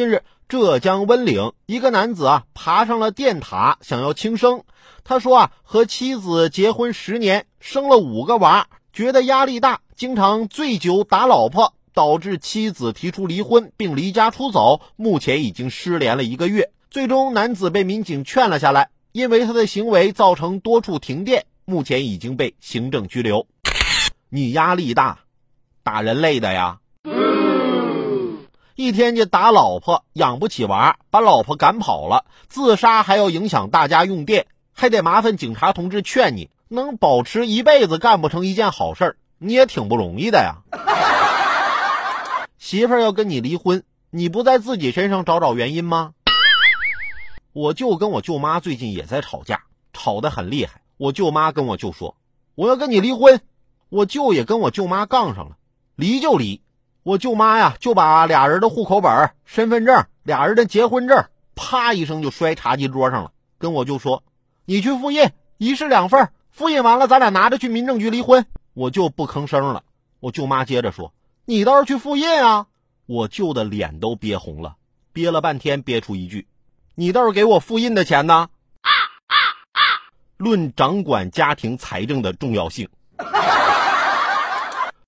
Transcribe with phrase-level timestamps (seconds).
[0.00, 4.64] 近日，浙江温岭一个男子啊爬上了电塔，想要轻生。
[5.04, 14.80] 他说啊，和妻子结婚十年，生了五个娃，觉得压力大，经常醉酒打老婆，导致妻子提出离婚并离家出走。
[14.96, 16.70] 目前已经失联了一个月。
[16.90, 23.46] 最终，男子被民警劝了下来，因为他的行为造成多处停电，目前已经被行政拘留。
[24.30, 25.18] 你压力大，
[25.82, 26.78] 打人累的呀。
[28.74, 40.56] 一天就打老婆，养不起娃，把老婆赶跑了，自杀还要影响大家用电，还得麻烦警察同志劝你，能保持一辈子干不成一件好事你也挺不容易的呀。
[42.58, 46.12] 媳妇儿要跟你离婚，你不在自己身上找找原因吗？
[47.52, 49.62] 我舅跟我舅妈最近也在吵架，
[49.92, 50.80] 吵得很厉害。
[50.96, 52.16] 我舅妈跟我舅说，
[52.54, 53.40] 我要跟你离婚。
[53.88, 55.56] 我舅也跟我舅妈杠上了，
[55.96, 56.60] 离就离。
[57.02, 64.22] 我舅妈呀，就把俩人的户口本、身份证、俩人的结婚证，啪一声就摔茶几桌上了，跟我舅说
[64.66, 69.82] ：“你去复印，一式两份，复印完了，咱俩拿着去民政局离婚。”我舅不吭声了。
[70.20, 71.14] 我舅妈接着说
[71.46, 72.66] ：“你倒是去复印啊！”
[73.06, 74.76] 我舅的脸都憋红了，
[75.12, 76.46] 憋了半天，憋出一句
[76.94, 78.48] ：“你倒是给我复印的钱呢？”
[80.36, 82.88] 论掌管家庭财政的重要性。